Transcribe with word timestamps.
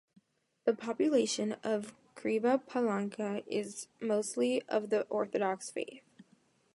The 0.65 0.73
population 0.73 1.57
of 1.63 1.93
Kriva 2.15 2.63
Palanka 2.65 3.43
is 3.45 3.87
mostly 3.99 4.63
of 4.63 4.89
the 4.89 5.01
Orthodox 5.11 5.69
faith. 5.69 6.01